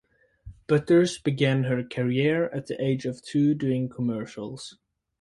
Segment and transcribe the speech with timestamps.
[0.65, 4.79] Butters began her career at the age of two doing commercials.